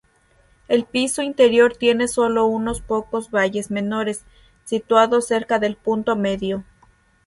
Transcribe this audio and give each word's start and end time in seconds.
El 0.67 0.85
piso 0.85 1.21
interior 1.21 1.77
tiene 1.77 2.07
solo 2.07 2.47
unos 2.47 2.81
pocos 2.81 3.29
valles 3.29 3.69
menores, 3.69 4.25
situados 4.63 5.27
cerca 5.27 5.59
del 5.59 5.75
punto 5.75 6.15
medio. 6.15 6.63